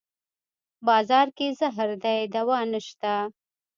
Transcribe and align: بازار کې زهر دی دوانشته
بازار 0.87 1.27
کې 1.37 1.47
زهر 1.59 1.89
دی 2.03 2.19
دوانشته 2.35 3.13